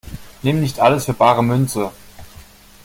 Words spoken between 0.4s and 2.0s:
Nimm nicht alles für bare Münze!